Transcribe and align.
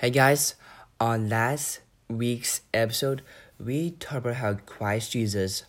Hey 0.00 0.08
guys, 0.08 0.54
on 0.98 1.28
last 1.28 1.80
week's 2.08 2.62
episode, 2.72 3.20
we 3.62 3.90
talked 3.90 4.24
about 4.24 4.36
how 4.36 4.54
Christ 4.54 5.12
Jesus 5.12 5.64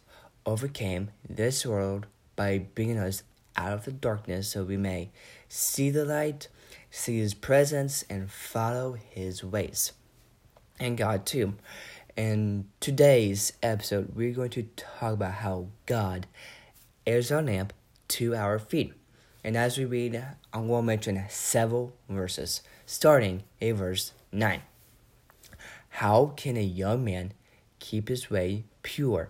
overcame 0.46 1.10
this 1.30 1.66
world 1.66 2.06
by 2.38 2.60
bringing 2.60 2.98
us 2.98 3.24
out 3.58 3.74
of 3.74 3.84
the 3.84 3.92
darkness 3.92 4.48
so 4.48 4.64
we 4.64 4.78
may 4.78 5.10
see 5.50 5.90
the 5.90 6.06
light, 6.06 6.48
see 6.90 7.20
His 7.20 7.34
presence, 7.34 8.06
and 8.10 8.32
follow 8.32 8.94
His 8.94 9.44
ways. 9.44 9.92
And 10.80 10.98
God 10.98 11.26
too. 11.26 11.56
In 12.16 12.70
today's 12.80 13.52
episode, 13.62 14.16
we're 14.16 14.32
going 14.32 14.52
to 14.52 14.64
talk 14.78 15.16
about 15.16 15.34
how 15.34 15.68
God 15.86 16.26
is 17.06 17.34
our 17.34 17.42
lamp 17.42 17.74
to 18.08 18.34
our 18.34 18.60
feet. 18.60 18.94
And 19.44 19.58
as 19.58 19.78
we 19.78 19.86
read, 19.86 20.24
I 20.54 20.60
will 20.60 20.82
mention 20.82 21.24
several 21.30 21.94
verses, 22.08 22.62
starting 22.86 23.44
in 23.60 23.76
verse 23.76 24.14
9. 24.32 24.62
How 25.90 26.34
can 26.38 26.58
a 26.58 26.64
young 26.64 27.04
man 27.04 27.34
keep 27.80 28.08
his 28.08 28.30
way 28.30 28.66
pure? 28.84 29.30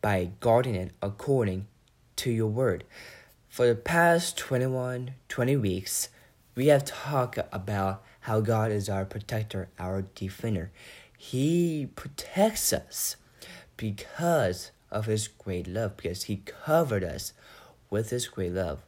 By 0.00 0.30
guarding 0.40 0.74
it 0.74 0.92
according 1.00 1.66
to 2.16 2.30
your 2.30 2.48
word. 2.48 2.84
For 3.48 3.66
the 3.66 3.74
past 3.74 4.38
21, 4.38 5.12
20 5.28 5.56
weeks, 5.56 6.08
we 6.54 6.68
have 6.68 6.84
talked 6.84 7.38
about 7.52 8.02
how 8.20 8.40
God 8.40 8.72
is 8.72 8.88
our 8.88 9.04
protector, 9.04 9.68
our 9.78 10.02
defender. 10.14 10.70
He 11.16 11.88
protects 11.94 12.72
us 12.72 13.16
because 13.76 14.70
of 14.90 15.06
His 15.06 15.28
great 15.28 15.66
love, 15.66 15.96
because 15.96 16.24
He 16.24 16.42
covered 16.44 17.04
us 17.04 17.32
with 17.90 18.10
His 18.10 18.26
great 18.28 18.52
love. 18.52 18.80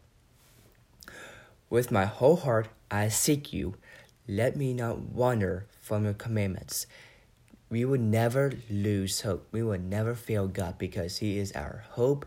With 1.75 1.91
my 1.91 2.05
whole 2.05 2.37
heart 2.37 2.69
I 2.89 3.09
seek 3.09 3.53
you. 3.53 3.75
Let 4.29 4.55
me 4.55 4.73
not 4.73 5.01
wander 5.01 5.67
from 5.81 6.05
your 6.05 6.15
commandments. 6.15 6.87
We 7.69 7.85
will 7.85 7.99
never 7.99 8.53
lose 8.71 9.23
hope. 9.23 9.49
We 9.51 9.61
will 9.65 9.81
never 9.81 10.15
fail 10.15 10.47
God 10.47 10.79
because 10.79 11.17
He 11.17 11.37
is 11.37 11.51
our 11.51 11.83
hope. 11.91 12.27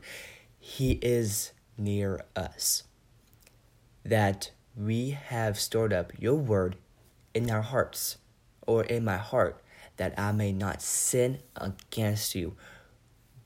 He 0.59 0.99
is 1.01 1.53
near 1.77 2.25
us. 2.35 2.83
That 4.03 4.51
we 4.75 5.11
have 5.11 5.57
stored 5.57 5.93
up 5.93 6.11
your 6.19 6.35
word 6.35 6.75
in 7.33 7.49
our 7.49 7.61
hearts 7.61 8.17
or 8.67 8.83
in 8.83 9.05
my 9.05 9.15
heart 9.15 9.63
that 9.95 10.13
I 10.19 10.33
may 10.33 10.51
not 10.51 10.81
sin 10.81 11.39
against 11.55 12.35
you. 12.35 12.57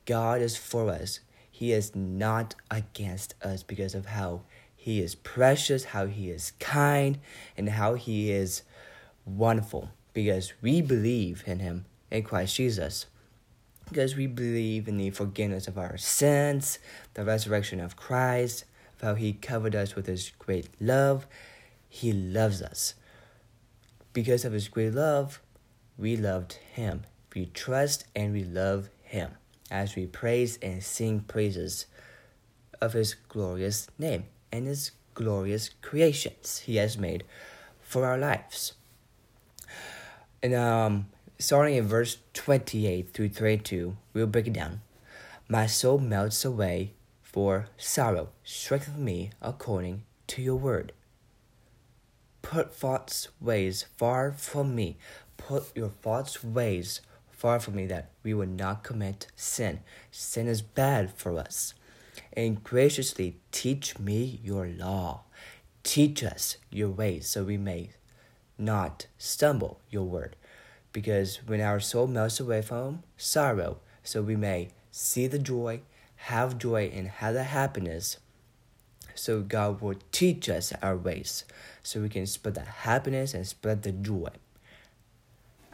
God 0.06 0.40
is 0.40 0.56
for 0.56 0.90
us. 0.90 1.20
He 1.48 1.70
is 1.70 1.94
not 1.94 2.56
against 2.72 3.36
us 3.40 3.62
because 3.62 3.94
of 3.94 4.06
how 4.06 4.40
He 4.82 5.00
is 5.00 5.14
precious, 5.14 5.84
how 5.84 6.06
He 6.06 6.28
is 6.28 6.54
kind, 6.58 7.20
and 7.56 7.68
how 7.68 7.94
He 7.94 8.32
is 8.32 8.64
wonderful. 9.24 9.90
Because 10.12 10.54
we 10.60 10.80
believe 10.80 11.44
in 11.46 11.60
Him, 11.60 11.84
in 12.10 12.24
Christ 12.24 12.56
Jesus. 12.56 13.06
Because 13.88 14.16
we 14.16 14.26
believe 14.26 14.88
in 14.88 14.96
the 14.96 15.10
forgiveness 15.10 15.68
of 15.68 15.78
our 15.78 15.96
sins, 15.98 16.80
the 17.14 17.24
resurrection 17.24 17.78
of 17.78 17.94
Christ, 17.94 18.64
how 19.00 19.14
He 19.14 19.34
covered 19.34 19.76
us 19.76 19.94
with 19.94 20.06
His 20.06 20.32
great 20.36 20.66
love. 20.80 21.28
He 21.88 22.12
loves 22.12 22.60
us. 22.60 22.94
Because 24.12 24.44
of 24.44 24.52
His 24.52 24.66
great 24.66 24.94
love, 24.94 25.40
we 25.96 26.16
loved 26.16 26.54
Him. 26.72 27.04
We 27.36 27.46
trust 27.46 28.04
and 28.16 28.32
we 28.32 28.42
love 28.42 28.90
Him 29.04 29.30
as 29.70 29.94
we 29.94 30.06
praise 30.06 30.58
and 30.60 30.82
sing 30.82 31.20
praises 31.20 31.86
of 32.80 32.94
His 32.94 33.14
glorious 33.14 33.86
name 33.96 34.24
and 34.52 34.66
His 34.66 34.92
glorious 35.14 35.70
creations 35.80 36.58
He 36.60 36.76
has 36.76 36.98
made 36.98 37.24
for 37.80 38.04
our 38.06 38.18
lives. 38.18 38.74
And 40.42 40.54
um, 40.54 41.06
starting 41.38 41.76
in 41.76 41.86
verse 41.86 42.18
28 42.34 43.10
through 43.10 43.30
32, 43.30 43.96
we'll 44.12 44.26
break 44.26 44.46
it 44.46 44.52
down. 44.52 44.82
My 45.48 45.66
soul 45.66 45.98
melts 45.98 46.44
away 46.44 46.92
for 47.22 47.66
sorrow. 47.76 48.28
Strengthen 48.44 49.04
me 49.04 49.30
according 49.40 50.02
to 50.28 50.42
your 50.42 50.56
word. 50.56 50.92
Put 52.42 52.74
thoughts 52.74 53.28
ways 53.40 53.86
far 53.96 54.32
from 54.32 54.74
me. 54.74 54.96
Put 55.36 55.76
your 55.76 55.88
thoughts 55.88 56.42
ways 56.42 57.00
far 57.30 57.58
from 57.60 57.76
me 57.76 57.86
that 57.86 58.10
we 58.22 58.34
will 58.34 58.46
not 58.46 58.84
commit 58.84 59.26
sin. 59.34 59.80
Sin 60.10 60.46
is 60.46 60.62
bad 60.62 61.12
for 61.14 61.36
us. 61.38 61.74
And 62.32 62.62
graciously 62.62 63.36
teach 63.50 63.98
me 63.98 64.40
your 64.42 64.66
law. 64.66 65.22
Teach 65.82 66.22
us 66.22 66.56
your 66.70 66.90
ways 66.90 67.26
so 67.26 67.44
we 67.44 67.56
may 67.56 67.90
not 68.58 69.06
stumble 69.18 69.80
your 69.90 70.04
word. 70.04 70.36
Because 70.92 71.40
when 71.46 71.60
our 71.60 71.80
soul 71.80 72.06
melts 72.06 72.38
away 72.38 72.62
from 72.62 73.02
sorrow, 73.16 73.78
so 74.02 74.22
we 74.22 74.36
may 74.36 74.68
see 74.90 75.26
the 75.26 75.38
joy, 75.38 75.80
have 76.16 76.58
joy, 76.58 76.90
and 76.94 77.08
have 77.08 77.34
the 77.34 77.44
happiness. 77.44 78.18
So 79.14 79.40
God 79.40 79.80
will 79.80 79.96
teach 80.10 80.48
us 80.48 80.72
our 80.82 80.96
ways 80.96 81.44
so 81.82 82.00
we 82.00 82.08
can 82.08 82.26
spread 82.26 82.54
the 82.54 82.62
happiness 82.62 83.34
and 83.34 83.46
spread 83.46 83.82
the 83.82 83.92
joy. 83.92 84.28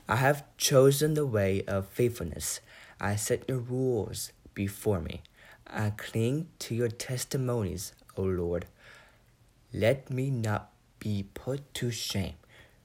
I 0.09 0.17
have 0.17 0.45
chosen 0.57 1.15
the 1.15 1.27
way 1.27 1.63
of 1.67 1.89
faithfulness. 1.89 2.61
I 3.01 3.17
set 3.17 3.49
your 3.49 3.59
rules 3.59 4.33
before 4.55 5.01
me. 5.01 5.23
I 5.71 5.91
cling 5.91 6.49
to 6.61 6.75
your 6.75 6.89
testimonies, 6.89 7.93
O 8.17 8.23
Lord. 8.23 8.65
Let 9.73 10.11
me 10.11 10.31
not 10.31 10.71
be 10.99 11.27
put 11.35 11.75
to 11.75 11.91
shame. 11.91 12.35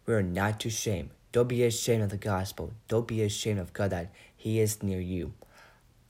We 0.06 0.14
are 0.14 0.22
not 0.22 0.60
to 0.62 0.70
shame. 0.70 1.12
Don't 1.32 1.48
be 1.48 1.64
ashamed 1.64 2.04
of 2.04 2.10
the 2.10 2.18
gospel. 2.18 2.74
Don't 2.90 3.08
be 3.08 3.22
ashamed 3.22 3.60
of 3.60 3.72
God 3.72 3.92
that 3.92 4.12
He 4.36 4.60
is 4.60 4.84
near 4.84 5.00
you. 5.00 5.34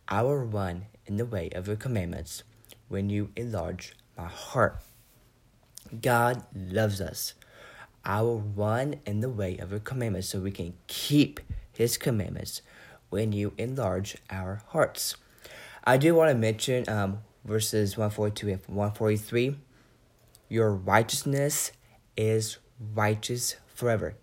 I 0.07 0.23
will 0.23 0.37
run 0.37 0.85
in 1.05 1.17
the 1.17 1.25
way 1.25 1.49
of 1.53 1.67
your 1.67 1.75
commandments 1.75 2.43
when 2.89 3.09
you 3.09 3.29
enlarge 3.35 3.95
my 4.17 4.27
heart. 4.27 4.81
God 6.01 6.43
loves 6.55 6.99
us. 6.99 7.35
I 8.03 8.21
will 8.21 8.41
run 8.41 8.95
in 9.05 9.21
the 9.21 9.29
way 9.29 9.57
of 9.59 9.71
your 9.71 9.79
commandments 9.79 10.29
so 10.29 10.39
we 10.39 10.51
can 10.51 10.73
keep 10.87 11.39
his 11.71 11.97
commandments 11.97 12.61
when 13.09 13.31
you 13.31 13.53
enlarge 13.57 14.17
our 14.29 14.63
hearts. 14.69 15.15
I 15.83 15.97
do 15.97 16.15
want 16.15 16.31
to 16.31 16.35
mention 16.35 16.87
um, 16.87 17.19
verses 17.43 17.97
142 17.97 18.49
and 18.49 18.61
143. 18.67 19.57
Your 20.47 20.73
righteousness 20.73 21.71
is 22.15 22.57
righteous 22.95 23.55
forever, 23.73 24.15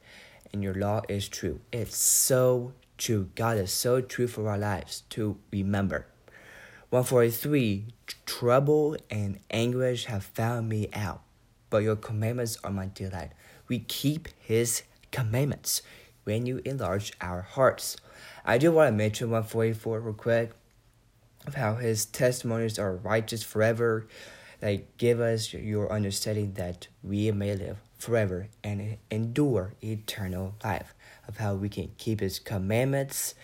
and 0.53 0.63
your 0.63 0.75
law 0.75 1.03
is 1.09 1.29
true. 1.29 1.61
It's 1.73 1.97
so 1.97 2.73
true. 2.97 3.29
God 3.35 3.59
is 3.59 3.73
so 3.73 4.01
true 4.01 4.27
for 4.27 4.49
our 4.49 4.59
lives 4.59 5.03
to 5.11 5.37
remember. 5.53 6.07
143 6.91 7.87
Trouble 8.27 8.97
and 9.11 9.39
anguish 9.51 10.07
have 10.07 10.25
found 10.25 10.69
me 10.69 10.89
out, 10.95 11.21
but 11.69 11.83
your 11.83 11.97
commandments 11.97 12.59
are 12.65 12.71
my 12.71 12.91
delight 12.95 13.33
we 13.71 13.79
keep 13.79 14.29
His 14.41 14.83
commandments 15.13 15.81
when 16.25 16.45
you 16.45 16.61
enlarge 16.65 17.13
our 17.21 17.43
hearts. 17.43 17.97
I 18.45 18.59
do 18.59 18.73
want 18.73 18.89
to 18.89 18.93
mention 18.93 19.31
144 19.31 20.01
real 20.01 20.13
quick 20.13 20.53
of 21.47 21.55
how 21.55 21.77
His 21.77 22.07
testimonies 22.07 22.79
are 22.79 22.97
righteous 22.97 23.43
forever. 23.43 24.07
They 24.61 24.85
give 24.99 25.21
us 25.21 25.53
your 25.53 25.93
understanding 25.93 26.53
that 26.55 26.89
we 27.03 27.31
may 27.33 27.55
live 27.55 27.79
forever 27.99 28.49
and 28.63 28.97
endure 29.11 29.75
eternal 29.83 30.55
life, 30.65 30.95
of 31.29 31.39
how 31.39 31.55
we 31.55 31.69
can 31.69 31.91
keep 31.99 32.21
His 32.21 32.39
commandments, 32.39 33.35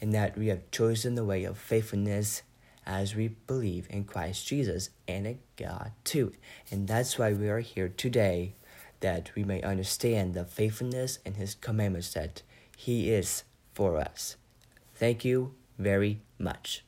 and 0.00 0.12
that 0.14 0.36
we 0.36 0.48
have 0.48 0.70
chosen 0.70 1.14
the 1.14 1.24
way 1.24 1.44
of 1.44 1.58
faithfulness 1.58 2.42
as 2.86 3.14
we 3.14 3.28
believe 3.28 3.86
in 3.90 4.04
Christ 4.04 4.46
Jesus 4.46 4.90
and 5.06 5.26
in 5.26 5.38
God 5.56 5.92
too. 6.04 6.32
And 6.70 6.88
that's 6.88 7.18
why 7.18 7.32
we 7.32 7.48
are 7.48 7.60
here 7.60 7.88
today 7.88 8.54
that 9.00 9.34
we 9.34 9.44
may 9.44 9.62
understand 9.62 10.34
the 10.34 10.44
faithfulness 10.44 11.18
and 11.24 11.36
his 11.36 11.54
commandments 11.54 12.12
that 12.14 12.42
he 12.76 13.10
is 13.10 13.44
for 13.74 13.96
us. 13.96 14.36
Thank 14.94 15.24
you 15.24 15.54
very 15.78 16.20
much. 16.38 16.84